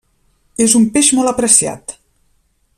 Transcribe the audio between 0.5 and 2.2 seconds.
És un peix molt apreciat.